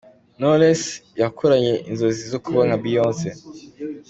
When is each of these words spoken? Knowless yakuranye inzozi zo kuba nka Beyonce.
Knowless 0.37 0.83
yakuranye 1.21 1.73
inzozi 1.89 2.23
zo 2.31 2.39
kuba 2.45 2.61
nka 2.67 2.77
Beyonce. 2.83 3.29